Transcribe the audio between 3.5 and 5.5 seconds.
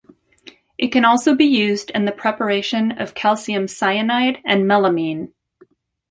cyanide and melamine.